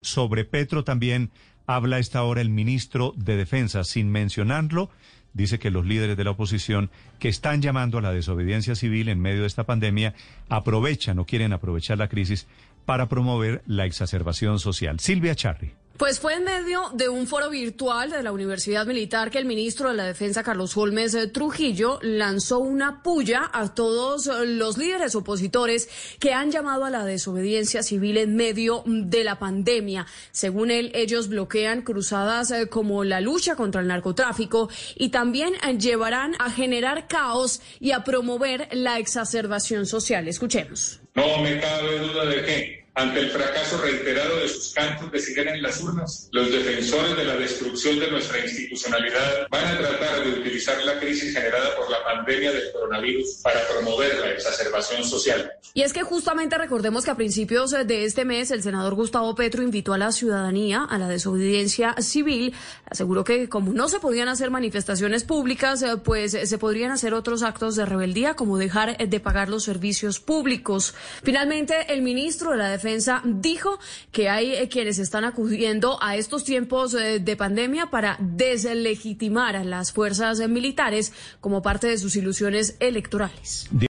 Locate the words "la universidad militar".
18.22-19.32